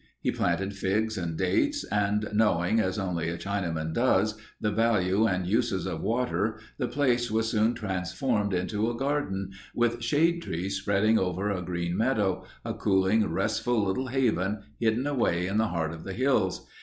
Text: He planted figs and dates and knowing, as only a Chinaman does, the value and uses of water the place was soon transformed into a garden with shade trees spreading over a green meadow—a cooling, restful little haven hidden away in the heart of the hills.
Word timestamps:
He 0.19 0.31
planted 0.31 0.73
figs 0.75 1.15
and 1.15 1.37
dates 1.37 1.83
and 1.83 2.27
knowing, 2.33 2.79
as 2.79 2.97
only 2.97 3.29
a 3.29 3.37
Chinaman 3.37 3.93
does, 3.93 4.35
the 4.59 4.71
value 4.71 5.27
and 5.27 5.45
uses 5.45 5.85
of 5.85 6.01
water 6.01 6.59
the 6.79 6.87
place 6.87 7.29
was 7.29 7.51
soon 7.51 7.75
transformed 7.75 8.51
into 8.51 8.89
a 8.89 8.95
garden 8.97 9.51
with 9.75 10.01
shade 10.03 10.41
trees 10.41 10.79
spreading 10.79 11.19
over 11.19 11.51
a 11.51 11.61
green 11.61 11.95
meadow—a 11.95 12.73
cooling, 12.73 13.29
restful 13.31 13.85
little 13.85 14.07
haven 14.07 14.63
hidden 14.79 15.05
away 15.05 15.45
in 15.45 15.59
the 15.59 15.67
heart 15.67 15.93
of 15.93 16.03
the 16.03 16.13
hills. 16.13 16.65